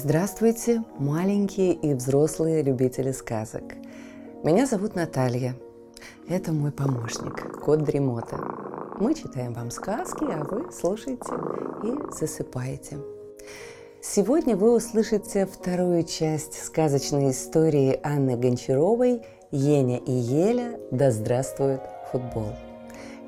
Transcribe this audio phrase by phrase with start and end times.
[0.00, 3.64] Здравствуйте, маленькие и взрослые любители сказок.
[4.44, 5.56] Меня зовут Наталья.
[6.28, 8.38] Это мой помощник, кот Дремота.
[9.00, 11.32] Мы читаем вам сказки, а вы слушаете
[11.82, 12.98] и засыпаете.
[14.00, 20.78] Сегодня вы услышите вторую часть сказочной истории Анны Гончаровой «Еня и Еля.
[20.92, 21.80] Да здравствует
[22.12, 22.52] футбол».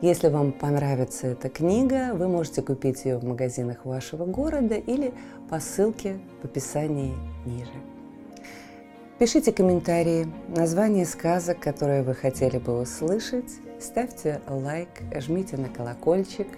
[0.01, 5.13] Если вам понравится эта книга, вы можете купить ее в магазинах вашего города или
[5.51, 7.15] по ссылке в описании
[7.45, 7.71] ниже.
[9.19, 16.49] Пишите комментарии, название сказок, которые вы хотели бы услышать, ставьте лайк, жмите на колокольчик,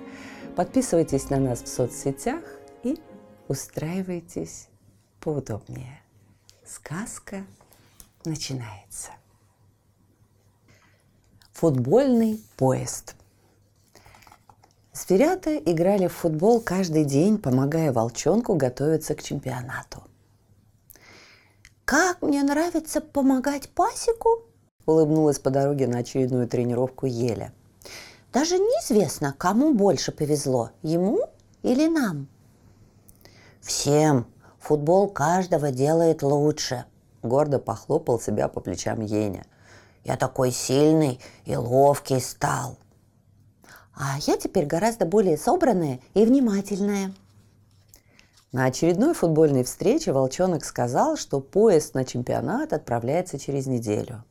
[0.54, 2.45] подписывайтесь на нас в соцсетях
[2.84, 3.01] и
[3.48, 4.68] устраивайтесь
[5.18, 6.01] поудобнее.
[6.65, 7.45] Сказка
[8.24, 9.10] начинается.
[11.54, 13.16] Футбольный поезд–
[14.95, 20.02] Зверята играли в футбол каждый день, помогая волчонку готовиться к чемпионату.
[21.87, 24.43] «Как мне нравится помогать пасеку!»–
[24.87, 27.54] улыбнулась по дороге на очередную тренировку Еля.
[28.35, 31.20] «Даже неизвестно, кому больше повезло– ему
[31.63, 32.29] или нам?»
[33.63, 34.26] «Всем!
[34.60, 36.85] Футбол каждого делает лучше!»–
[37.23, 39.46] гордо похлопал себя по плечам Еня.
[40.04, 42.76] «Я такой сильный и ловкий стал!»
[44.04, 47.14] А я теперь гораздо более собранная и внимательная.
[48.50, 54.24] На очередной футбольной встрече Волчонок сказал, что поезд на чемпионат отправляется через неделю.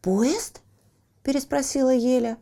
[0.00, 0.60] «Поезд?»–
[1.24, 2.38] переспросила Еля.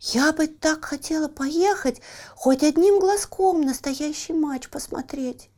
[0.00, 2.00] «Я бы так хотела поехать,
[2.34, 5.50] хоть одним глазком настоящий матч посмотреть».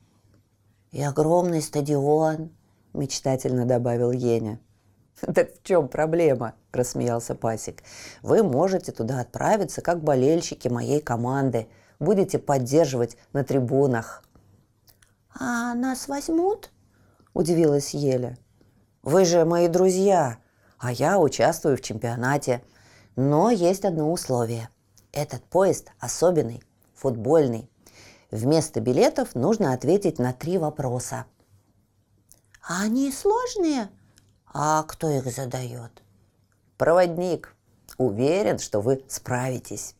[0.90, 2.50] «И огромный стадион»,–
[2.92, 4.58] мечтательно добавил Еня.
[5.34, 7.82] «Так в чем проблема?»– рассмеялся Пасик.
[8.22, 11.68] «Вы можете туда отправиться, как болельщики моей команды.
[11.98, 14.22] Будете поддерживать на трибунах».
[15.38, 16.70] «А нас возьмут?»–
[17.34, 18.36] удивилась Еля.
[19.02, 20.38] «Вы же мои друзья,
[20.78, 22.62] а я участвую в чемпионате.
[23.16, 24.68] Но есть одно условие.
[25.12, 26.62] Этот поезд особенный,
[26.94, 27.70] футбольный.
[28.30, 31.24] Вместо билетов нужно ответить на три вопроса».
[32.68, 33.88] «А они сложные?»
[34.58, 36.02] А кто их задает?
[36.78, 37.54] Проводник.
[37.98, 39.94] Уверен, что вы справитесь.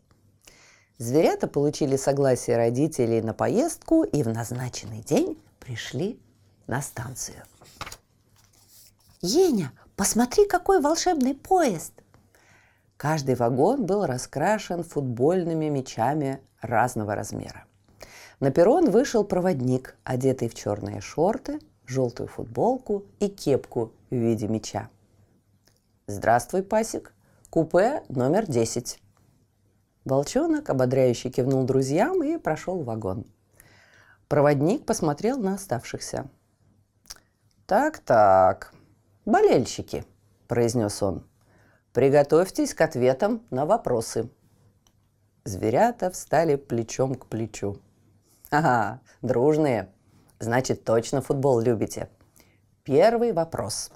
[0.97, 6.19] Зверята получили согласие родителей на поездку и в назначенный день пришли
[6.67, 7.43] на станцию.
[9.21, 11.93] «Еня, посмотри, какой волшебный поезд!»
[12.97, 17.67] Каждый вагон был раскрашен футбольными мячами разного размера.
[18.41, 24.89] На перрон вышел проводник, одетый в черные шорты, желтую футболку и кепку в виде меча.
[26.07, 27.15] «Здравствуй, пасик!
[27.51, 28.99] Купе номер 10!»
[30.05, 33.27] Волчонок ободряюще кивнул друзьям и прошел в вагон.
[34.29, 36.29] Проводник посмотрел на оставшихся.
[37.67, 38.73] «Так-так,
[39.25, 40.05] болельщики»,–
[40.49, 41.27] произнес он,–
[41.93, 44.31] «приготовьтесь к ответам на вопросы».
[45.45, 47.81] Зверята встали плечом к плечу.
[48.51, 49.93] «Ага, дружные,
[50.39, 52.09] значит, точно футбол любите.
[52.87, 53.91] Первый вопрос.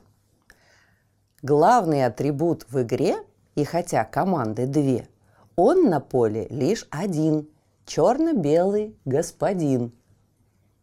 [1.42, 3.18] Главный атрибут в игре,
[3.54, 5.08] и хотя команды две,
[5.54, 7.48] он на поле лишь один–
[7.86, 9.92] черно-белый господин.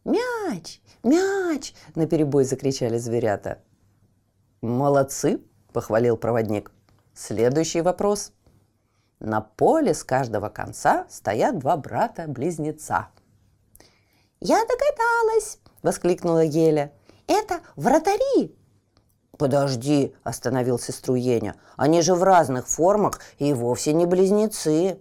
[0.06, 0.82] «Мяч!
[1.04, 3.60] Мяч!»– наперебой закричали зверята.
[4.62, 5.42] «Молодцы!»–
[5.74, 6.72] похвалил проводник.
[7.14, 8.32] Следующий вопрос.
[9.20, 13.10] На поле с каждого конца стоят два брата-близнеца.
[14.40, 16.94] «Я догадалась!»– воскликнула Геля.
[17.28, 18.56] Это вратари!»
[19.38, 21.56] «Подожди!»– остановил сестру Еня.
[21.76, 25.00] «Они же в разных формах и вовсе не близнецы!»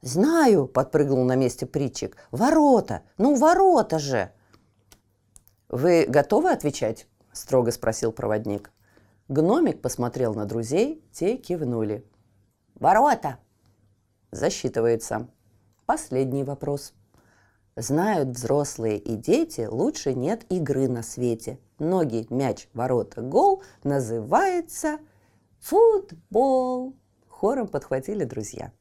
[0.00, 2.16] «Знаю!»– подпрыгнул на месте притчик.
[2.30, 3.02] «Ворота!
[3.18, 4.32] Ну, ворота же!»
[5.68, 8.70] «Вы готовы отвечать?»– строго спросил проводник.
[9.28, 12.06] Гномик посмотрел на друзей, те кивнули.
[12.76, 13.38] «Ворота!»
[14.30, 15.28] Засчитывается.
[15.86, 16.92] Последний вопрос–
[17.76, 21.58] Знают взрослые и дети, лучше нет игры на свете.
[21.78, 24.98] Ноги, мяч, ворота, гол называется
[25.60, 26.96] футбол.
[27.28, 28.72] Хором подхватили друзья.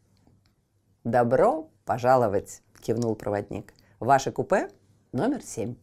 [1.04, 3.74] «Добро пожаловать!»– кивнул проводник.
[4.00, 4.70] «Ваше купе
[5.12, 5.76] номер семь».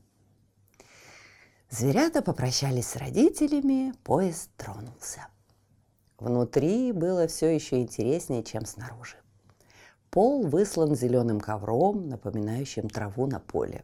[1.68, 5.28] Зверята попрощались с родителями, поезд тронулся.
[6.18, 9.21] Внутри было все еще интереснее, чем снаружи.
[10.12, 13.82] Пол выслан зеленым ковром, напоминающим траву на поле.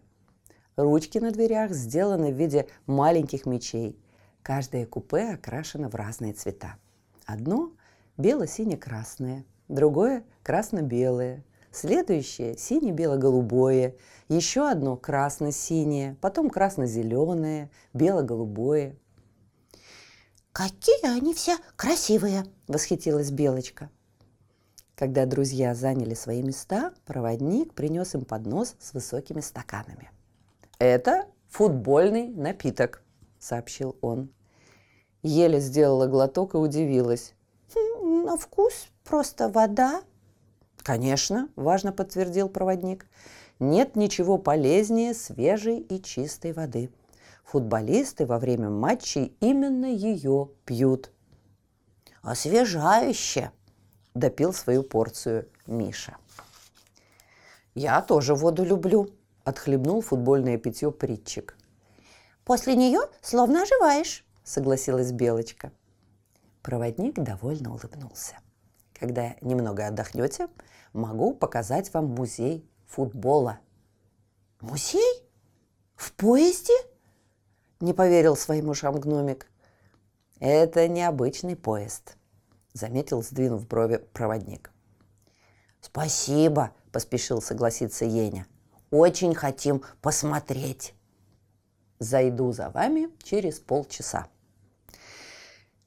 [0.76, 3.98] Ручки на дверях сделаны в виде маленьких мечей.
[4.42, 6.76] Каждое купе окрашено в разные цвета.
[7.25, 7.72] Одно
[8.19, 13.96] бело-сине-красное, другое красно-белое, следующее сине-бело-голубое,
[14.28, 18.98] еще одно красно-синее, потом красно-зеленое, бело-голубое.
[20.52, 23.88] «Какие они все красивые!»– восхитилась Белочка.
[24.98, 30.10] Когда друзья заняли свои места, проводник принес им поднос с высокими стаканами.
[30.80, 33.04] «Это футбольный напиток»,–
[33.38, 34.28] сообщил он.
[35.22, 37.34] Еле сделала глоток и удивилась.
[37.72, 40.02] «Хм, «На вкус просто вода?»
[40.78, 43.06] «Конечно»,– важно подтвердил проводник.
[43.60, 46.90] «Нет ничего полезнее свежей и чистой воды.
[47.44, 51.12] Футболисты во время матчей именно ее пьют».
[52.20, 53.52] «Освежающе!»–
[54.19, 56.17] допил свою порцию Миша.
[57.75, 59.11] «Я тоже воду люблю»,–
[59.44, 61.56] отхлебнул футбольное питье притчик.
[62.44, 65.70] «После нее словно оживаешь»,– согласилась Белочка.
[66.62, 68.37] Проводник довольно улыбнулся.
[68.93, 70.49] Когда немного отдохнете,
[70.93, 73.61] могу показать вам музей футбола.
[74.61, 75.25] «Музей?
[75.94, 76.75] В поезде?»–
[77.81, 79.47] не поверил своим ушам гномик.
[80.41, 82.17] «Это необычный поезд»,–
[82.73, 84.70] заметил, сдвинув брови проводник.
[85.81, 88.47] «Спасибо»,– поспешил согласиться Еня.
[88.91, 90.94] «Очень хотим посмотреть».
[91.99, 94.29] «Зайду за вами через полчаса»,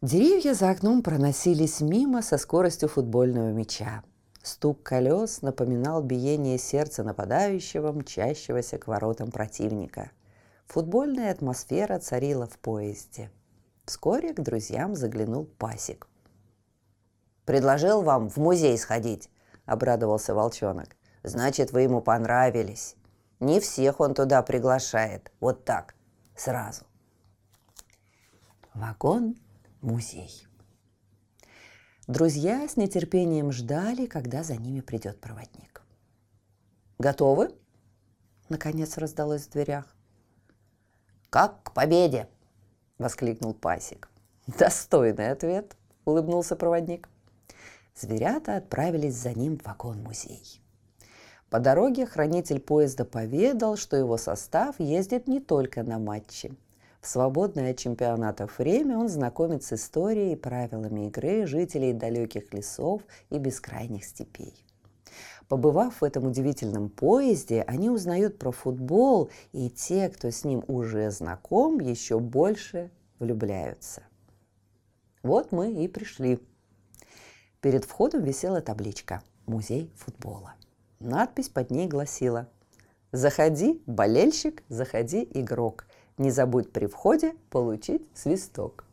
[0.01, 4.01] Деревья за окном проносились мимо со скоростью футбольного мяча.
[4.42, 10.10] Стук колес напоминал биение сердца нападающего, мчащегося к воротам противника.
[10.66, 13.30] Футбольная атмосфера царила в поезде.
[13.86, 16.07] Вскоре к друзьям заглянул пасик.
[17.45, 19.29] «Предложил вам в музей сходить»,—
[19.65, 20.95] обрадовался волчонок.
[21.23, 22.95] «Значит, вы ему понравились.
[23.39, 25.31] Не всех он туда приглашает.
[25.39, 25.95] Вот так,
[26.35, 26.85] сразу».
[28.73, 29.35] Вагон
[29.81, 30.47] музей.
[32.07, 35.81] Друзья с нетерпением ждали, когда за ними придет проводник.
[36.99, 37.55] «Готовы?»–
[38.49, 39.95] наконец раздалось в дверях.
[41.29, 42.27] «Как к победе!»–
[42.97, 44.09] воскликнул Пасик.
[44.47, 47.09] «Достойный ответ!»– улыбнулся проводник.
[47.95, 50.61] Зверята отправились за ним в вагон-музей.
[51.49, 56.53] По дороге хранитель поезда поведал, что его состав ездит не только на матчи–
[57.01, 63.01] в свободное от чемпионатов время он знакомит с историей и правилами игры жителей далеких лесов
[63.31, 64.53] и бескрайних степей.
[65.47, 71.09] Побывав в этом удивительном поезде, они узнают про футбол, и те, кто с ним уже
[71.09, 74.03] знаком, еще больше влюбляются.
[75.23, 76.39] Вот мы и пришли.
[77.61, 80.55] Перед входом висела табличка «Музей футбола».
[80.99, 82.47] Надпись под ней гласила
[83.11, 85.85] «Заходи, болельщик, заходи, игрок.
[86.17, 88.85] Не забудь при входе получить свисток.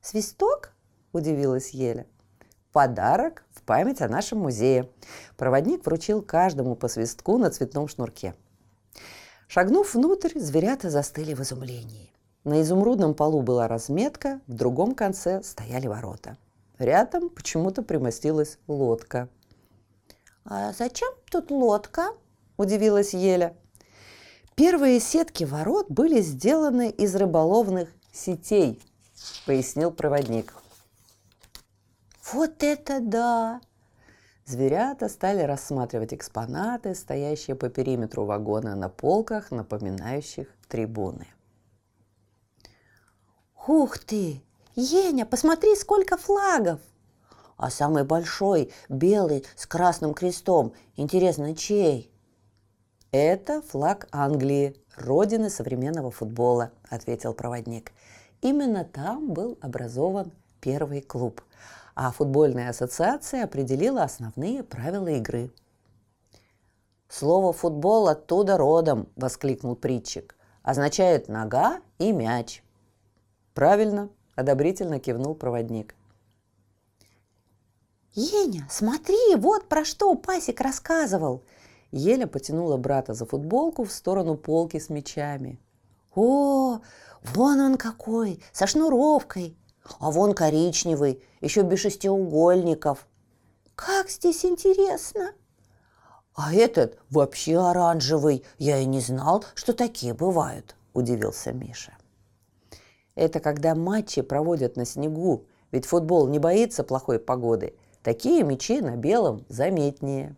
[0.00, 0.72] Свисток?
[1.12, 2.06] Удивилась Еля.
[2.72, 4.90] Подарок в память о нашем музее.
[5.36, 8.34] Проводник вручил каждому по свистку на цветном шнурке.
[9.46, 12.12] Шагнув внутрь, зверята застыли в изумлении.
[12.44, 16.36] На изумрудном полу была разметка, в другом конце стояли ворота.
[16.78, 19.28] Рядом почему-то примостилась лодка.
[20.44, 22.08] «А зачем тут лодка?»–
[22.56, 23.56] удивилась Еля.
[24.54, 28.80] Первые сетки ворот были сделаны из рыболовных сетей,
[29.46, 30.54] пояснил проводник.
[32.32, 33.60] Вот это да!
[34.46, 41.26] Зверята стали рассматривать экспонаты, стоящие по периметру вагона на полках, напоминающих трибуны.
[43.66, 44.42] Ух ты!
[44.76, 46.80] Еня, посмотри, сколько флагов!
[47.56, 52.10] А самый большой, белый, с красным крестом, интересно, чей?
[53.12, 57.92] «Это флаг Англии, родины современного футбола»,– ответил проводник.
[58.42, 61.40] Именно там был образован первый клуб,
[61.94, 65.52] а футбольная ассоциация определила основные правила игры.
[67.08, 70.34] «Слово «футбол» оттуда родом»,– воскликнул притчик.
[70.64, 72.64] «Означает нога и мяч».
[73.54, 75.94] «Правильно»,– одобрительно кивнул проводник.
[78.12, 81.42] «Еня, смотри, вот про что Пасик рассказывал!»
[81.90, 85.60] Еля потянула брата за футболку в сторону полки с мечами.
[86.14, 86.80] «О,
[87.22, 89.56] вон он какой, со шнуровкой!»
[89.98, 93.06] «А вон коричневый, еще без шестиугольников!»
[93.74, 95.32] «Как здесь интересно!»
[96.34, 98.44] «А этот вообще оранжевый!
[98.58, 101.92] Я и не знал, что такие бывают!»– удивился Миша.
[103.14, 107.74] Это когда матчи проводят на снегу, ведь футбол не боится плохой погоды.
[108.02, 110.36] Такие мячи на белом заметнее.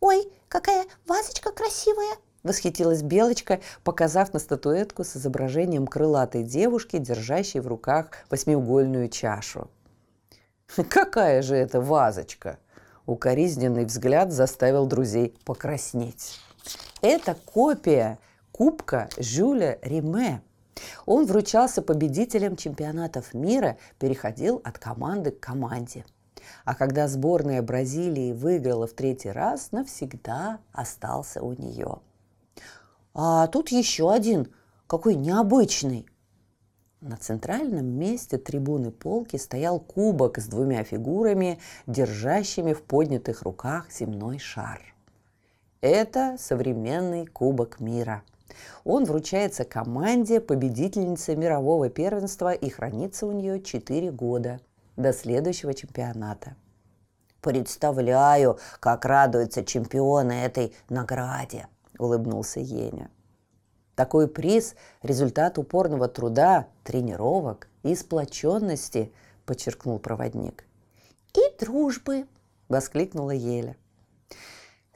[0.00, 7.66] «Ой, какая вазочка красивая!»– восхитилась Белочка, показав на статуэтку с изображением крылатой девушки, держащей в
[7.66, 9.70] руках восьмиугольную чашу.
[10.88, 12.58] «Какая же это вазочка!»
[13.06, 16.38] Укоризненный взгляд заставил друзей покраснеть.
[17.02, 18.18] Это копия
[18.52, 20.42] Кубка Жюля Риме.
[21.06, 26.04] Он вручался победителям чемпионатов мира, переходил от команды к команде.
[26.64, 32.00] А когда сборная Бразилии выиграла в третий раз, навсегда остался у нее.
[33.14, 34.52] А тут еще один,
[34.86, 36.06] какой необычный.
[37.00, 44.38] На центральном месте трибуны полки стоял кубок с двумя фигурами, держащими в поднятых руках земной
[44.38, 44.82] шар.
[45.80, 48.22] Это современный Кубок мира.
[48.84, 54.60] Он вручается команде победительницы мирового первенства и хранится у нее 4 года
[54.96, 56.56] до следующего чемпионата.
[57.40, 63.10] Представляю, как радуются чемпионы этой награде, улыбнулся Еня.
[63.94, 69.12] Такой приз– результат упорного труда, тренировок и сплоченности,
[69.46, 70.64] подчеркнул проводник.
[71.34, 72.26] И дружбы,
[72.68, 73.76] воскликнула Еля.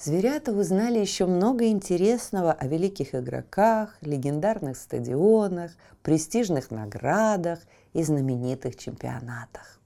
[0.05, 5.71] Зверята узнали еще много интересного о великих игроках, легендарных стадионах,
[6.03, 7.61] престижных наградах
[7.95, 9.81] и знаменитых чемпионатах.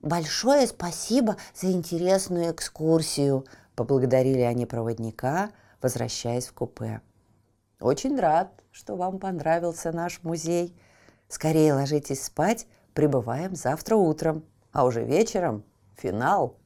[0.00, 3.44] «Большое спасибо за интересную экскурсию»,–
[3.76, 5.50] поблагодарили они проводника,
[5.82, 7.02] возвращаясь в купе.
[7.80, 10.74] «Очень рад, что вам понравился наш музей.
[11.28, 14.42] Скорее ложитесь спать, прибываем завтра утром,
[14.72, 15.64] а уже вечером
[15.98, 16.56] финал».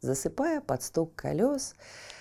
[0.00, 1.74] Засыпая под стук колес,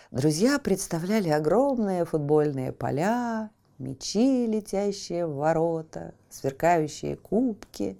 [0.10, 8.00] друзья представляли огромные футбольные поля, мечи, летящие в ворота, сверкающие кубки.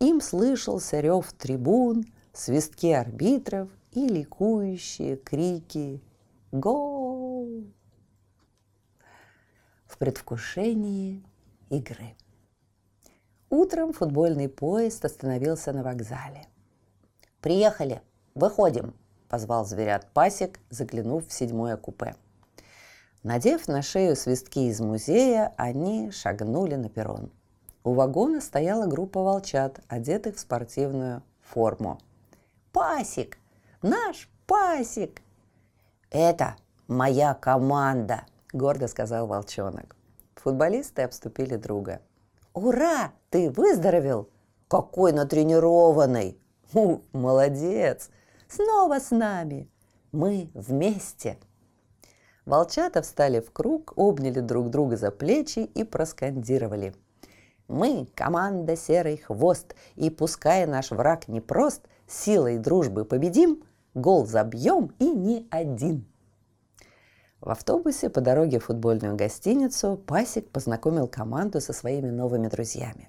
[0.00, 6.02] Им слышался рев трибун, свистки арбитров и ликующие крики
[6.50, 7.64] «Гол!»
[9.86, 11.22] в предвкушении
[11.70, 12.16] игры.
[13.48, 16.48] Утром футбольный поезд остановился на вокзале.
[17.40, 18.02] «Приехали,
[18.34, 18.92] выходим!»
[19.34, 22.14] Позвал зверят пасек, заглянув в седьмое купе.
[23.24, 27.32] Надев на шею свистки из музея, они шагнули на перрон.
[27.82, 31.98] У вагона стояла группа волчат, одетых в спортивную форму.
[32.70, 33.38] «Пасик!
[33.82, 35.20] Наш пасик!»
[36.10, 36.54] «Это
[36.86, 39.96] моя команда!»– гордо сказал волчонок.
[40.36, 42.00] Футболисты обступили друга.
[42.52, 43.10] «Ура!
[43.30, 44.28] Ты выздоровел!»
[44.68, 46.38] «Какой натренированный!»
[46.72, 48.10] «Ух, молодец!»
[48.48, 49.68] Снова с нами.
[50.12, 51.38] Мы вместе.
[52.46, 56.94] Волчата встали в круг, обняли друг друга за плечи и проскандировали.
[57.68, 65.10] Мы– команда «Серый хвост», и пускай наш враг непрост, силой дружбы победим, гол забьем и
[65.10, 66.06] не один.
[67.40, 73.08] В автобусе по дороге в футбольную гостиницу Пасик познакомил команду со своими новыми друзьями.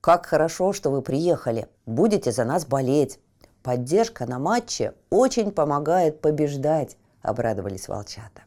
[0.00, 1.68] «Как хорошо, что вы приехали.
[1.86, 3.18] Будете за нас болеть.
[3.62, 8.42] Поддержка на матче очень помогает побеждать, обрадовались волчата.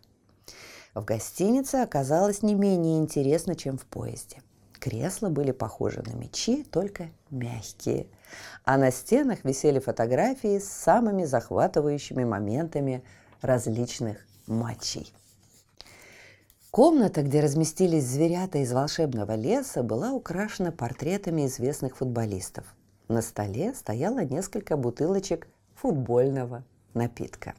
[0.94, 4.38] В гостинице оказалось не менее интересно, чем в поезде.
[4.80, 8.08] Кресла были похожи на мечи, только мягкие.
[8.66, 13.04] А на стенах висели фотографии с самыми захватывающими моментами
[13.42, 15.14] различных матчей.
[16.72, 22.66] Комната, где разместились зверята из волшебного леса, была украшена портретами известных футболистов–
[23.12, 26.64] на столе стояло несколько бутылочек футбольного
[26.94, 27.54] напитка.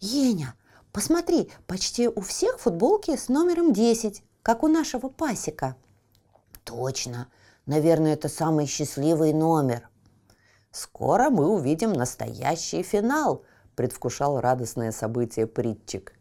[0.00, 0.54] «Еня,
[0.92, 5.76] посмотри, почти у всех футболки с номером 10, как у нашего пасека».
[6.64, 7.28] «Точно.
[7.66, 9.88] Наверное, это самый счастливый номер».
[10.70, 13.44] «Скоро мы увидим настоящий финал»,–
[13.74, 16.12] предвкушал радостное событие Притчик.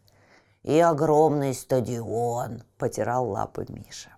[0.63, 4.16] «И огромный стадион»,– потирал лапы Миша.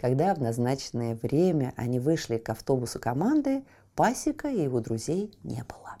[0.00, 5.98] Когда в назначенное время они вышли к автобусу команды, Пасека и его друзей не было.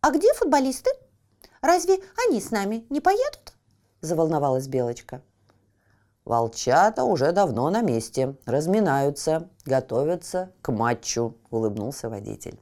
[0.00, 0.88] «А где футболисты?
[1.60, 3.54] Разве они с нами не поедут?»–
[4.00, 5.22] заволновалась Белочка.
[6.24, 12.60] «Волчата уже давно на месте, разминаются, готовятся к матчу»,– улыбнулся водитель.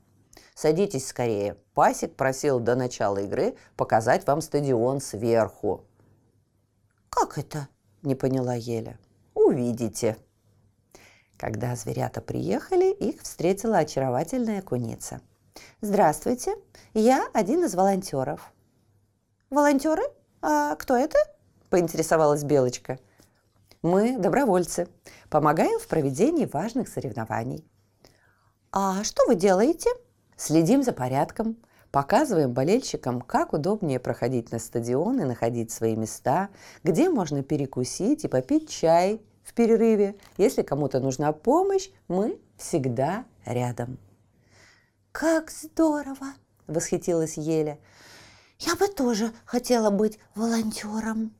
[0.55, 1.59] «Садитесь скорее.
[1.75, 5.85] Пасик просил до начала игры показать вам стадион сверху».
[7.11, 7.69] «Как это?»–
[8.03, 8.99] не поняла Еля
[9.37, 10.17] увидите.
[11.37, 15.21] Когда зверята приехали, их встретила очаровательная куница.
[15.81, 16.55] «Здравствуйте,
[16.95, 18.53] я один из волонтеров».
[19.51, 20.03] «Волонтеры?
[20.41, 21.19] А кто это?»–
[21.71, 22.99] поинтересовалась Белочка.
[23.83, 24.89] «Мы добровольцы,
[25.29, 27.65] помогаем в проведении важных соревнований».
[28.73, 29.91] «А что вы делаете?»
[30.37, 31.57] «Следим за порядком,
[31.97, 36.51] Показываем болельщикам, как удобнее проходить на стадион и находить свои места,
[36.85, 40.15] где можно перекусить и попить чай в перерыве.
[40.37, 43.97] Если кому-то нужна помощь, мы всегда рядом.
[45.11, 46.35] Как здорово!
[46.67, 47.79] Восхитилась Еля.
[48.59, 51.35] Я бы тоже хотела быть волонтером.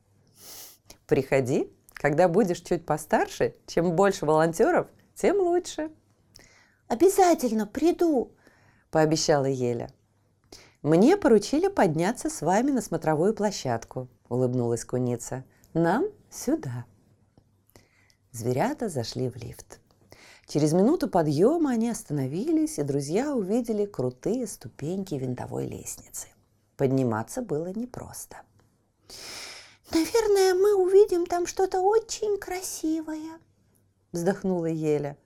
[1.05, 5.91] Приходи, когда будешь чуть постарше, чем больше волонтеров, тем лучше.
[6.87, 8.31] Обязательно приду,
[8.89, 9.91] пообещала Еля.
[10.83, 15.43] Мне поручили подняться с вами на смотровую площадку, улыбнулась куница.
[15.73, 16.85] Нам сюда.
[18.31, 19.79] Зверята зашли в лифт.
[20.45, 26.27] Через минуту подъема они остановились, и друзья увидели крутые ступеньки винтовой лестницы.
[26.77, 28.37] Подниматься было непросто.
[29.91, 33.39] «Наверное, мы увидим там что-то очень красивое»,–
[34.11, 35.17] вздохнула Еля.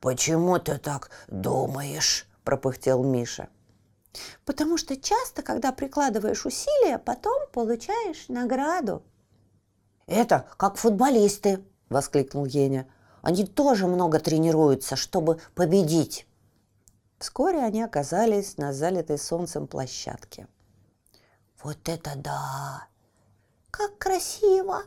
[0.00, 3.48] «Почему ты так думаешь?»– пропыхтел Миша.
[4.44, 9.02] «Потому что часто, когда прикладываешь усилия, потом получаешь награду».
[10.06, 12.86] «Это как футболисты»,– воскликнул Еня.
[13.24, 16.26] Они тоже много тренируются, чтобы победить.
[17.18, 20.46] Вскоре они оказались на залитой солнцем площадке.
[21.62, 22.86] Вот это да!
[23.70, 24.82] Как красиво!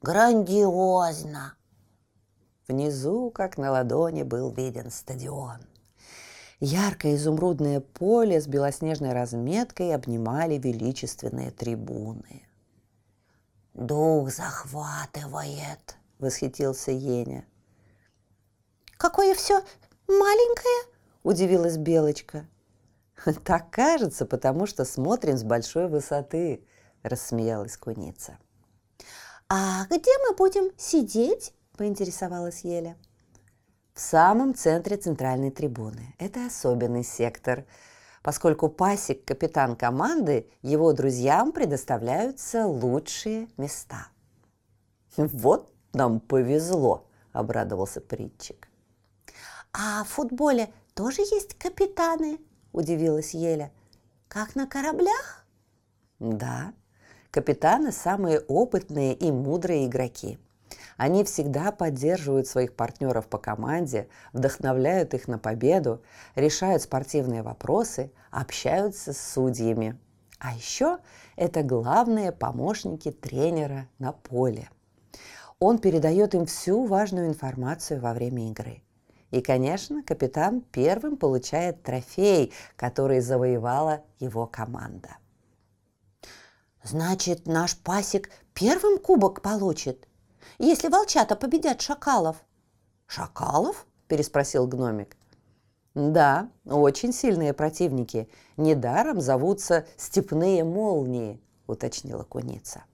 [0.00, 1.52] Грандиозно!
[2.66, 5.60] Внизу, как на ладони, был виден стадион.
[6.60, 12.46] Яркое изумрудное поле с белоснежной разметкой обнимали величественные трибуны.
[13.74, 17.44] «Дух захватывает!»— восхитился Еня.
[19.00, 19.64] Какое все
[20.08, 22.46] маленькое!»– удивилась Белочка.
[23.44, 26.62] «Так кажется, потому что смотрим с большой высоты»,–
[27.02, 28.36] рассмеялась куница.
[29.48, 32.98] «А где мы будем сидеть?»– поинтересовалась Еля.
[34.00, 36.14] В самом центре центральной трибуны.
[36.16, 37.66] Это особенный сектор,
[38.22, 44.08] поскольку пасик, капитан команды, его друзьям предоставляются лучшие места.
[45.18, 48.68] «Вот нам повезло»,– обрадовался Притчик.
[49.74, 52.38] «А в футболе тоже есть капитаны?»–
[52.72, 53.70] удивилась Еля.
[54.28, 55.44] «Как на кораблях?»
[56.18, 56.72] «Да,
[57.30, 60.38] капитаны– самые опытные и мудрые игроки.
[61.00, 66.02] Они всегда поддерживают своих партнеров по команде, вдохновляют их на победу,
[66.34, 69.98] решают спортивные вопросы, общаются с судьями.
[70.40, 70.98] А еще
[71.36, 74.68] это главные помощники тренера на поле.
[75.58, 78.82] Он передает им всю важную информацию во время игры–
[79.30, 85.16] и, конечно, капитан первым получает трофей, который завоевала его команда.
[86.82, 90.08] «Значит, наш пасик первым кубок получит,
[90.58, 92.36] если волчата победят шакалов?»
[93.06, 95.16] «Шакалов?»– переспросил гномик.
[95.94, 98.28] «Да, очень сильные противники.
[98.56, 102.84] Недаром зовутся степные молнии»,– уточнила куница.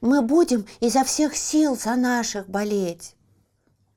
[0.00, 3.14] «Мы будем изо всех сил за наших болеть».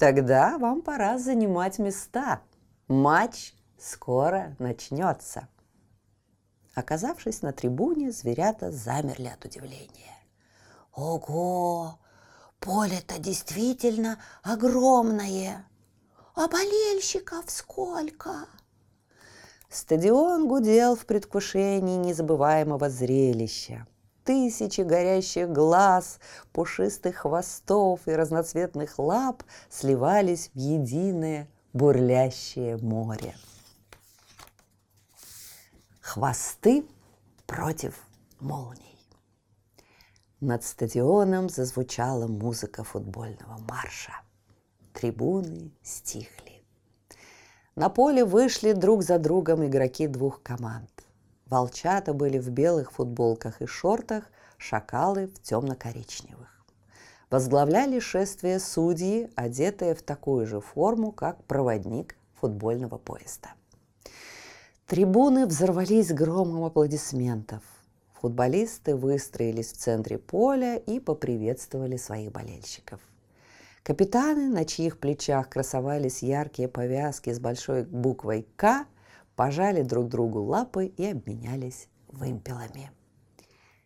[0.01, 2.41] Тогда вам пора занимать места.
[2.87, 5.47] Матч скоро начнется.
[6.73, 10.17] Оказавшись на трибуне, зверята замерли от удивления.
[10.91, 11.99] Ого!
[12.61, 15.67] Поле-то действительно огромное!
[16.33, 18.47] А болельщиков сколько?
[19.69, 23.85] Стадион гудел в предвкушении незабываемого зрелища
[24.23, 26.19] тысячи горящих глаз,
[26.53, 33.35] пушистых хвостов и разноцветных лап сливались в единое бурлящее море.
[36.01, 36.85] Хвосты
[37.45, 37.95] против
[38.39, 38.90] молний.
[40.41, 44.21] Над стадионом зазвучала музыка футбольного марша.
[44.91, 46.63] Трибуны стихли.
[47.75, 50.89] На поле вышли друг за другом игроки двух команд.
[51.45, 56.65] Волчата были в белых футболках и шортах, шакалы в темно-коричневых.
[57.29, 63.49] Возглавляли шествие судьи, одетые в такую же форму, как проводник футбольного поезда.
[64.87, 67.61] Трибуны взорвались громом аплодисментов.
[68.21, 73.01] Футболисты выстроились в центре поля и поприветствовали своих болельщиков.
[73.81, 78.85] Капитаны, на чьих плечах красовались яркие повязки с большой буквой «К»,
[79.35, 82.91] пожали друг другу лапы и обменялись вымпелами.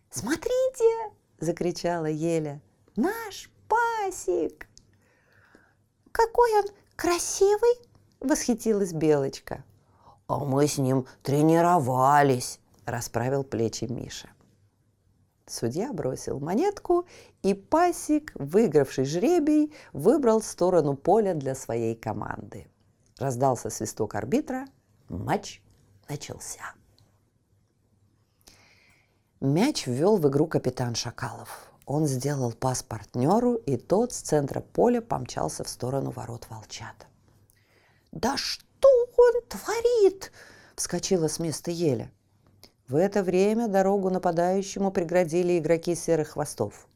[0.10, 2.62] «Смотрите!»– закричала Еля.
[2.98, 4.68] «Наш пасик!»
[6.12, 6.66] «Какой он
[6.98, 7.76] красивый!»–
[8.20, 9.64] восхитилась Белочка.
[10.28, 14.30] «А мы с ним тренировались!»– расправил плечи Миша.
[15.48, 17.06] Судья бросил монетку,
[17.44, 22.68] и пасик, выигравший жребий, выбрал сторону поля для своей команды.
[23.20, 24.66] Раздался свисток арбитра,
[25.10, 25.62] Матч
[26.10, 26.74] начался.
[29.40, 31.72] Мяч ввел в игру капитан Шакалов.
[31.86, 37.08] Он сделал пас партнеру, и тот с центра поля помчался в сторону ворот волчат.
[38.12, 40.32] «Да что он творит?»–
[40.76, 42.12] вскочила с места Еля.
[42.88, 46.88] В это время дорогу нападающему преградили игроки серых хвостов.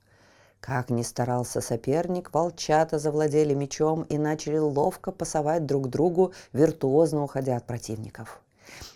[0.60, 7.56] Как ни старался соперник, волчата завладели мечом и начали ловко пасовать друг другу, виртуозно уходя
[7.56, 8.40] от противников.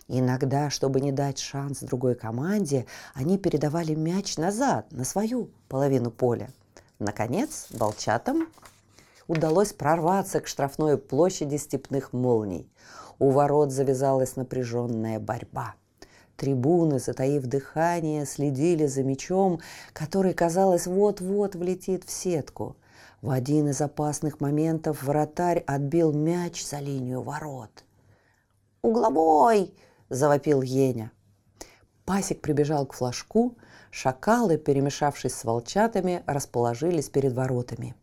[0.08, 6.51] Иногда, чтобы не дать шанс другой команде, они передавали мяч назад, на свою половину поля.
[6.99, 8.49] Наконец, волчатам
[9.27, 12.69] удалось прорваться к штрафной площади степных молний.
[13.17, 15.73] У ворот завязалась напряженная борьба–
[16.38, 19.60] Трибуны, затаив дыхание, следили за мячом,
[19.93, 22.76] который, казалось, вот-вот влетит в сетку.
[23.22, 27.84] В один из опасных моментов вратарь отбил мяч за линию ворот.
[28.82, 29.74] «Угловой!»–
[30.10, 31.12] завопил Еня.
[32.06, 33.56] Пасик прибежал к флажку,
[33.91, 37.96] шакалы, перемешавшись с волчатами, расположились перед воротами–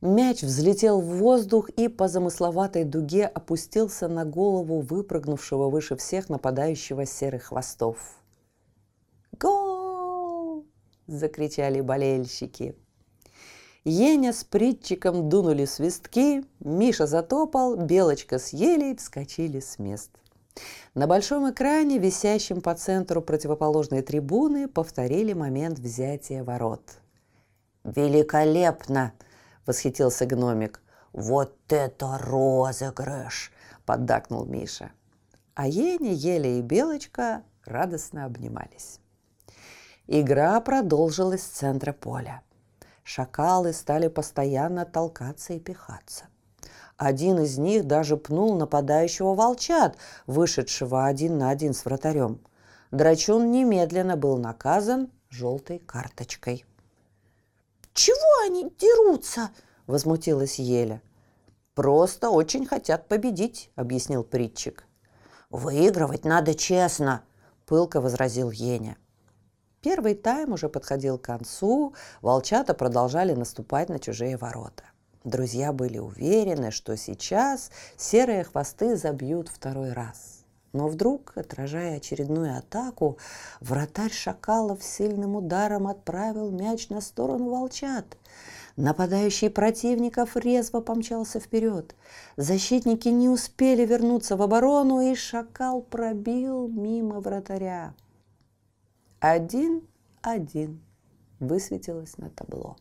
[0.00, 7.04] Мяч взлетел в воздух и по замысловатой дуге опустился на голову выпрыгнувшего выше всех нападающего
[7.04, 7.98] серых хвостов.
[9.32, 10.64] «Гол!»–
[11.08, 12.76] закричали болельщики.
[13.84, 20.10] Еня с притчиком дунули свистки, Миша затопал, Белочка с Елей вскочили с мест.
[20.94, 26.82] На большом экране, висящем по центру противоположной трибуны, повторили момент взятия ворот.
[27.82, 29.12] «Великолепно!»
[29.68, 30.80] Восхитился гномик.
[31.12, 33.52] «Вот это розыгрыш!»–
[33.84, 34.90] поддакнул Миша.
[35.54, 38.98] А Еня, Еля и Белочка радостно обнимались.
[40.06, 42.40] Игра продолжилась с центра поля.
[43.04, 46.24] Шакалы стали постоянно толкаться и пихаться.
[46.96, 52.40] Один из них даже пнул нападающего волчат, вышедшего один на один с вратарем.
[52.90, 56.64] Драчун немедленно был наказан желтой карточкой.
[57.98, 59.50] «Чего они дерутся?»–
[59.88, 61.02] возмутилась Еля.
[61.74, 64.84] «Просто очень хотят победить»,– объяснил притчик.
[65.50, 67.24] «Выигрывать надо честно»,–
[67.66, 68.96] пылко возразил Еня.
[69.80, 74.84] Первый тайм уже подходил к концу, волчата продолжали наступать на чужие ворота.
[75.24, 80.37] Друзья были уверены, что сейчас серые хвосты забьют второй раз–
[80.72, 83.18] но вдруг, отражая очередную атаку,
[83.60, 88.16] вратарь Шакалов сильным ударом отправил мяч на сторону волчат.
[88.76, 91.96] Нападающий противников резво помчался вперед.
[92.36, 97.94] Защитники не успели вернуться в оборону, и Шакал пробил мимо вратаря.
[99.18, 100.80] Один-один
[101.40, 102.76] высветилось на табло.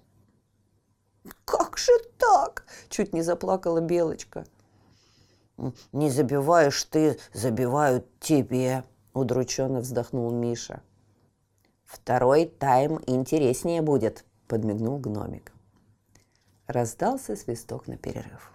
[1.46, 4.46] «Как же так?»– чуть не заплакала Белочка–
[5.92, 10.82] «Не забиваешь ты, забивают тебе»,– удрученно вздохнул Миша.
[11.84, 15.52] «Второй тайм интереснее будет»,– подмигнул гномик.
[16.68, 18.54] Раздался свисток на перерыв.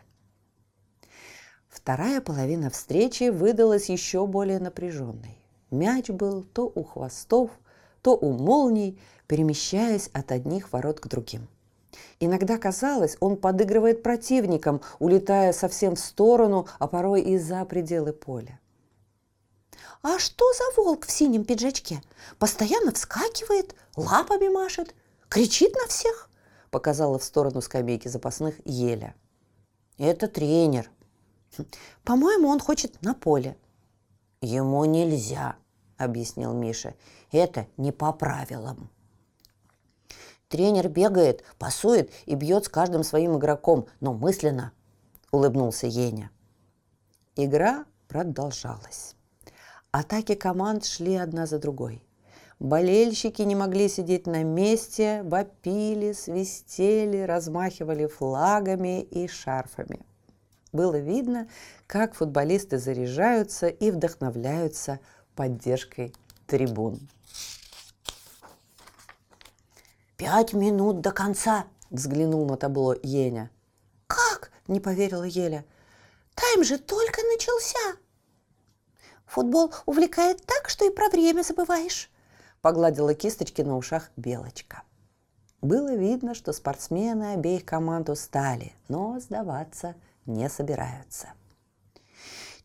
[1.68, 5.38] Вторая половина встречи выдалась еще более напряженной.
[5.70, 7.50] Мяч был то у хвостов,
[8.02, 11.48] то у молний, перемещаясь от одних ворот к другим–
[12.20, 18.58] Иногда казалось, он подыгрывает противникам, улетая совсем в сторону, а порой и за пределы поля.
[20.02, 22.02] «А что за волк в синем пиджачке?
[22.38, 24.94] Постоянно вскакивает, лапами машет,
[25.28, 26.28] кричит на всех?»
[26.72, 29.14] показала в сторону скамейки запасных Еля.
[29.98, 30.90] «Это тренер».
[32.02, 33.56] «По-моему, он хочет на поле».
[34.40, 35.56] «Ему нельзя»,—
[35.98, 36.94] объяснил Миша.
[37.30, 38.90] «Это не по правилам».
[40.52, 44.72] Тренер бегает, пасует и бьет с каждым своим игроком, но мысленно,
[45.30, 46.30] улыбнулся Еня.
[47.36, 49.16] Игра продолжалась.
[49.92, 52.04] Атаки команд шли одна за другой.
[52.58, 60.00] Болельщики не могли сидеть на месте, вопили, свистели, размахивали флагами и шарфами.
[60.70, 61.48] Было видно,
[61.86, 65.00] как футболисты заряжаются и вдохновляются
[65.34, 66.12] поддержкой
[66.46, 67.08] трибун.
[70.22, 73.50] «Пять минут до конца!»– взглянул на табло Еня.
[74.06, 75.64] «Как?»– не поверила Еля.
[76.36, 77.96] «Тайм же только начался!»
[79.26, 82.08] «Футбол увлекает так, что и про время забываешь!»–
[82.60, 84.84] погладила кисточки на ушах Белочка.
[85.60, 91.30] Было видно, что спортсмены обеих команд устали, но сдаваться не собираются.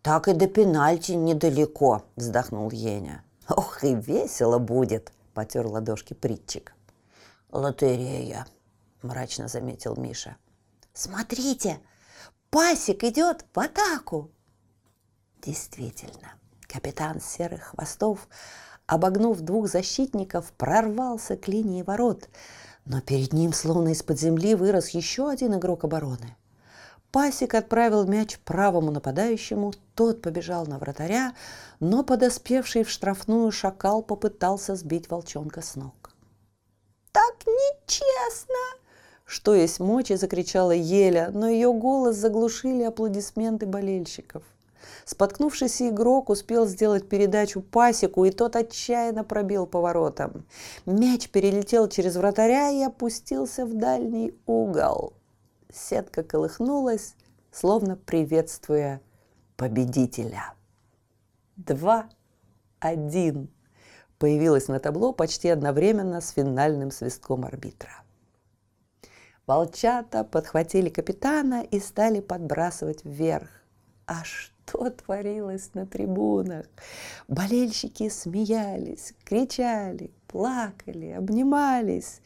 [0.04, 3.24] «Так и до пенальти недалеко»,– вздохнул Еня.
[3.50, 6.77] «Ох, и весело будет!»– потер ладошки притчик.
[7.52, 8.46] «Лотерея»,–
[9.02, 10.36] мрачно заметил Миша.
[10.94, 11.80] «Смотрите,
[12.50, 14.32] пасик идет в атаку!»
[15.42, 18.28] Действительно, капитан Серых Хвостов,
[18.86, 22.28] обогнув двух защитников, прорвался к линии ворот,
[22.86, 26.36] но перед ним, словно из-под земли, вырос еще один игрок обороны.
[27.12, 31.34] Пасик отправил мяч правому нападающему, тот побежал на вратаря,
[31.80, 35.96] но подоспевший в штрафную шакал попытался сбить волчонка с ног.
[37.18, 38.80] «Так нечестно!»
[39.26, 44.44] Что есть мочи, закричала Еля, но ее голос заглушили аплодисменты болельщиков.
[45.04, 50.46] Споткнувшийся игрок успел сделать передачу пасеку, и тот отчаянно пробил поворотом.
[50.86, 55.14] Мяч перелетел через вратаря и опустился в дальний угол.
[55.74, 57.16] Сетка колыхнулась,
[57.52, 59.02] словно приветствуя
[59.56, 60.54] победителя.
[61.56, 62.10] Два,
[62.80, 63.50] один.
[64.20, 68.04] Появилась на табло почти одновременно с финальным свистком арбитра.
[69.46, 73.50] Волчата подхватили капитана и стали подбрасывать вверх.
[74.06, 76.66] А что творилось на трибунах?
[77.28, 82.22] Болельщики смеялись, кричали, плакали, обнимались.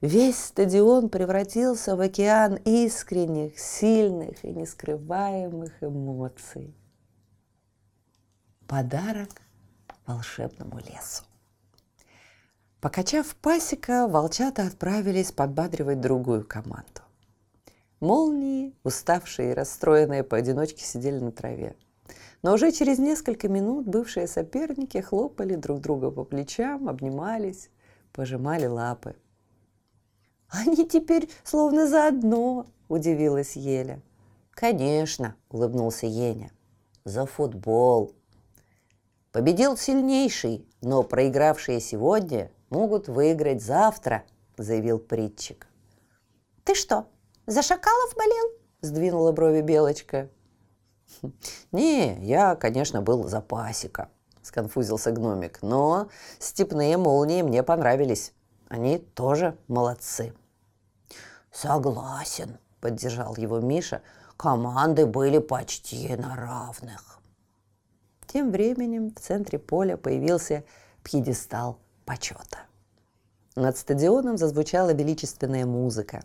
[0.00, 6.74] Весь стадион превратился в океан искренних, сильных и нескрываемых эмоций.
[8.66, 9.30] Подарок
[10.06, 11.24] волшебному лесу.
[12.84, 17.00] Покачав пасека, волчата отправились подбадривать другую команду.
[17.98, 21.76] Молнии, уставшие и расстроенные поодиночке, сидели на траве.
[22.42, 27.70] Но уже через несколько минут бывшие соперники хлопали друг друга по плечам, обнимались,
[28.12, 29.16] пожимали лапы.
[30.50, 34.02] «Они теперь словно заодно»,– удивилась Еля.
[34.50, 36.50] «Конечно»,– улыбнулся Еня.
[37.06, 38.12] «За футбол».
[39.32, 44.24] Победил сильнейший, но проигравшие сегодня могут выиграть завтра»,–
[44.56, 45.66] заявил притчик.
[46.64, 47.06] «Ты что,
[47.46, 50.30] за шакалов болел?»– сдвинула брови Белочка.
[51.72, 54.08] «Не, я, конечно, был за пасека»,–
[54.42, 55.60] сконфузился гномик.
[55.62, 58.32] «Но степные молнии мне понравились.
[58.68, 60.34] Они тоже молодцы».
[61.52, 64.02] «Согласен»,– поддержал его Миша.
[64.36, 67.20] «Команды были почти на равных».
[68.26, 70.64] Тем временем в центре поля появился
[71.04, 72.58] пьедестал почета.
[73.56, 76.24] Над стадионом зазвучала величественная музыка.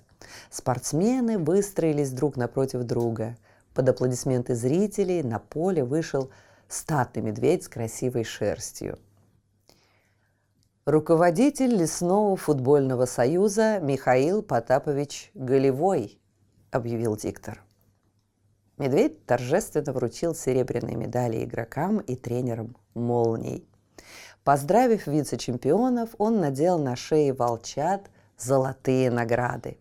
[0.50, 3.38] Спортсмены выстроились друг напротив друга.
[3.74, 6.32] Под аплодисменты зрителей на поле вышел
[6.68, 8.98] статный медведь с красивой шерстью.
[10.86, 16.20] Руководитель лесного футбольного союза Михаил Потапович Голевой,
[16.72, 17.64] объявил диктор.
[18.80, 23.68] Медведь торжественно вручил серебряные медали игрокам и тренерам «Молний».
[24.50, 29.78] Поздравив вице-чемпионов, он надел на шеи волчат золотые награды.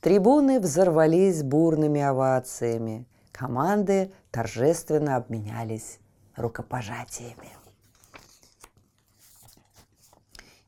[0.00, 3.06] Трибуны взорвались бурными овациями.
[3.30, 6.00] Команды торжественно обменялись
[6.34, 7.50] рукопожатиями.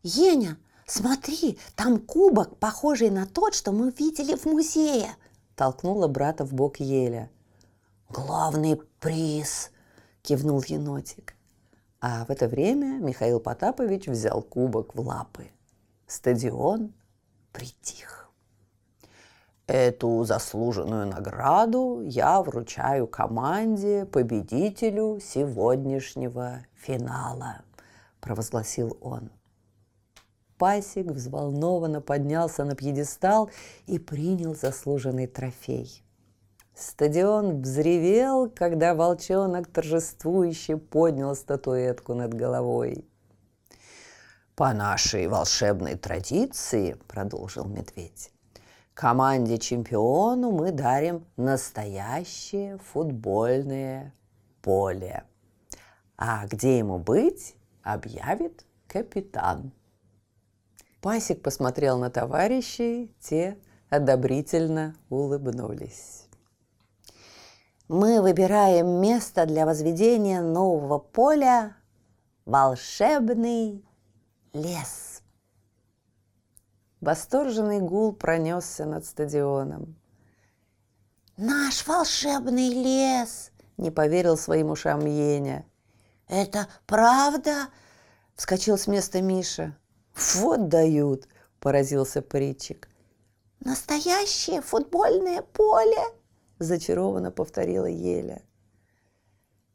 [0.05, 5.09] «Еня, смотри, там кубок, похожий на тот, что мы видели в музее!»
[5.57, 7.29] толкнула брата в бок Еля.
[8.09, 9.73] «Главный приз!»–
[10.23, 11.36] кивнул енотик.
[12.09, 15.49] А в это время Михаил Потапович взял кубок в лапы.
[16.07, 16.95] Стадион
[17.51, 18.31] притих.
[19.67, 27.63] Эту заслуженную награду я вручаю команде победителю сегодняшнего финала,
[28.21, 29.33] провозгласил он.
[30.59, 33.51] Пасик взволнованно поднялся на пьедестал
[33.89, 36.05] и принял заслуженный трофей–
[36.77, 43.09] Стадион взревел, когда волчонок торжествующе поднял статуэтку над головой.
[44.55, 48.31] «По нашей волшебной традиции»,— продолжил медведь,
[48.93, 54.13] «команде-чемпиону мы дарим настоящее футбольное
[54.61, 55.25] поле.
[56.19, 59.73] А где ему быть, объявит капитан».
[61.01, 63.57] Пасик посмотрел на товарищей, те
[63.89, 66.26] одобрительно улыбнулись.
[67.89, 71.77] Мы выбираем место для возведения нового поля
[72.45, 73.85] «Волшебный
[74.53, 75.23] лес».
[77.01, 79.95] Восторженный гул пронесся над стадионом.
[81.37, 85.65] «Наш волшебный лес!»– не поверил своим ушам Еня.
[86.27, 87.69] «Это правда?»–
[88.35, 89.77] вскочил с места Миша.
[90.35, 91.29] «Вот дают!»–
[91.61, 92.89] поразился Притчик.
[93.61, 96.03] «Настоящее футбольное поле!»
[96.59, 98.43] Зачарованно повторила Еля.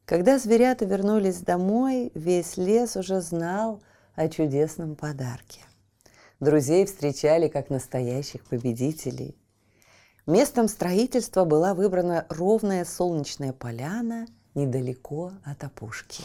[0.05, 3.81] Когда зверята вернулись домой, весь лес уже знал
[4.15, 5.61] о чудесном подарке.
[6.39, 9.37] Друзей встречали как настоящих победителей.
[10.25, 16.23] Местом строительства была выбрана ровная солнечная поляна недалеко от опушки.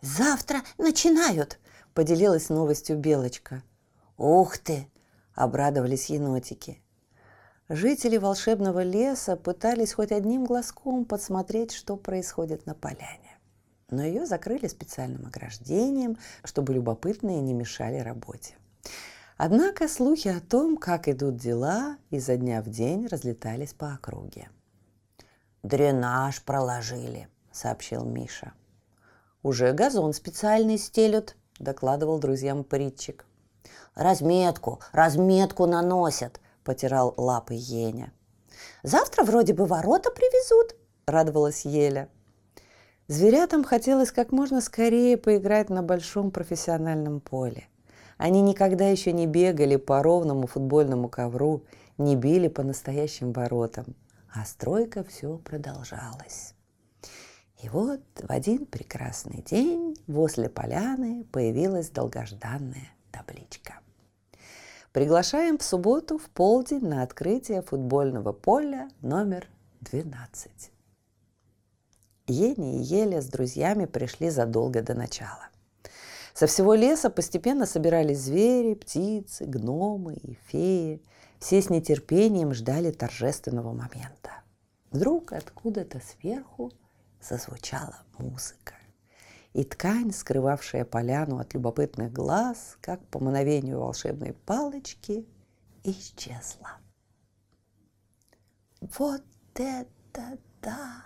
[0.00, 1.58] «Завтра начинают!»–
[1.94, 3.62] поделилась новостью Белочка.
[4.16, 4.86] «Ух ты!–
[5.34, 6.82] обрадовались енотики.
[7.68, 13.38] Жители волшебного леса пытались хоть одним глазком подсмотреть, что происходит на поляне.
[13.90, 18.56] Но ее закрыли специальным ограждением, чтобы любопытные не мешали работе.
[19.36, 24.50] Однако слухи о том, как идут дела, изо дня в день разлетались по округе.
[25.62, 28.52] «Дренаж проложили»,— сообщил Миша.
[29.42, 33.24] «Уже газон специальный стелют»,— докладывал друзьям паритчик.
[33.94, 38.12] «Разметку, разметку наносят»,— потирал лапы Еня.
[38.82, 42.08] «Завтра вроде бы ворота привезут»,— радовалась Еля.
[43.08, 47.66] Зверятам хотелось как можно скорее поиграть на большом профессиональном поле.
[48.18, 51.64] Они никогда еще не бегали по ровному футбольному ковру,
[51.98, 53.96] не били по настоящим воротам.
[54.32, 56.54] А стройка все продолжалась.
[57.62, 63.80] И вот в один прекрасный день возле поляны появилась долгожданная табличка.
[64.92, 69.48] Приглашаем в субботу в полдень на открытие футбольного поля номер
[69.82, 70.72] 12.
[72.26, 75.48] Ени и Еля с друзьями пришли задолго до начала.
[76.34, 81.02] Со всего леса постепенно собирались звери, птицы, гномы и феи.
[81.38, 84.42] Все с нетерпением ждали торжественного момента.
[84.90, 86.72] Вдруг откуда-то сверху
[87.20, 88.74] зазвучала музыка.
[89.52, 95.26] И ткань, скрывавшая поляну от любопытных глаз, как по мановению волшебной палочки,
[95.82, 96.78] исчезла.
[98.80, 99.22] «Вот
[99.54, 101.02] это да!»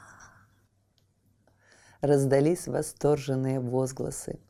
[2.00, 4.38] Раздались восторженные возгласы–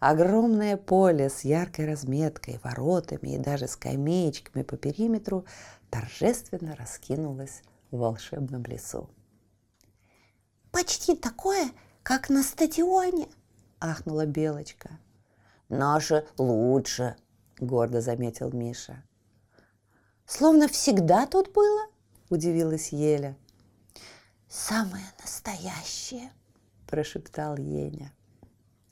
[0.00, 5.46] Огромное поле с яркой разметкой, воротами и даже скамеечками по периметру
[5.90, 9.08] торжественно раскинулось в волшебном лесу.
[10.72, 11.70] «Почти такое,
[12.02, 13.28] как на стадионе!»–
[13.80, 14.90] ахнула Белочка.
[15.68, 17.16] «Наше лучше!»–
[17.58, 19.02] гордо заметил Миша.
[20.26, 21.86] «Словно всегда тут было?»–
[22.30, 23.36] удивилась Еля.
[24.48, 26.30] «Самое настоящее!»–
[26.86, 28.12] прошептал Еня.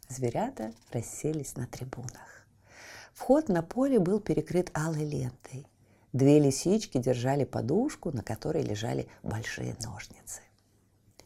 [0.09, 2.47] Зверята расселись на трибунах.
[3.13, 5.67] Вход на поле был перекрыт алой лентой.
[6.13, 10.41] Две лисички держали подушку, на которой лежали большие ножницы.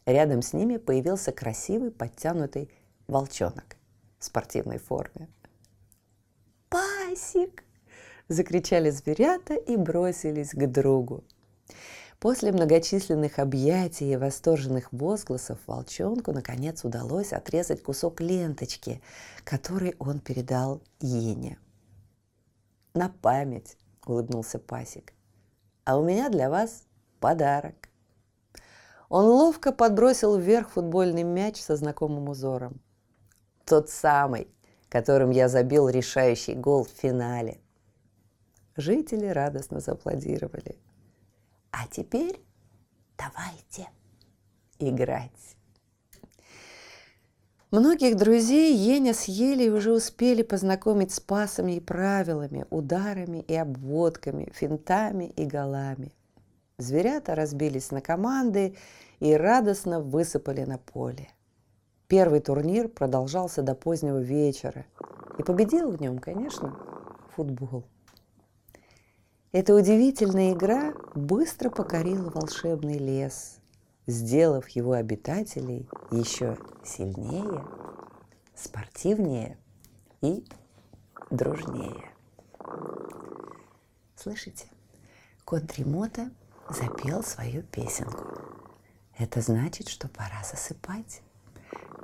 [0.05, 2.69] Рядом с ними появился красивый подтянутый
[3.07, 3.75] волчонок
[4.19, 5.27] в спортивной форме.
[6.69, 7.63] «Пасик!»–
[8.27, 11.23] закричали зверята и бросились к другу.
[12.19, 19.01] После многочисленных объятий и восторженных возгласов волчонку наконец удалось отрезать кусок ленточки,
[19.43, 21.57] который он передал Ене.
[22.93, 25.13] «На память»,— улыбнулся Пасик.
[25.83, 26.83] «А у меня для вас
[27.19, 27.89] подарок».
[29.17, 32.81] Он ловко подбросил вверх футбольный мяч со знакомым узором.
[33.63, 34.49] Тот самый,
[34.89, 37.61] которым я забил решающий гол в финале.
[38.75, 40.77] Жители радостно зааплодировали.
[41.71, 42.41] А теперь
[43.17, 43.87] давайте
[44.79, 45.55] играть.
[47.71, 54.51] Многих друзей Еня с Елей уже успели познакомить с пасами и правилами, ударами и обводками,
[54.53, 56.11] финтами и голами.
[56.77, 58.75] Зверята разбились на команды
[59.19, 61.29] и радостно высыпали на поле.
[62.07, 64.85] Первый турнир продолжался до позднего вечера,
[65.37, 66.77] и победил в нем, конечно,
[67.35, 67.85] футбол.
[69.51, 73.57] Эта удивительная игра быстро покорила волшебный лес,
[74.05, 77.63] сделав его обитателей еще сильнее,
[78.53, 79.57] спортивнее
[80.21, 80.45] и
[81.31, 82.11] дружнее.
[84.15, 84.67] Слышите?
[85.45, 85.63] Кот
[86.69, 88.25] запел свою песенку.
[89.17, 91.21] Это значит, что пора засыпать.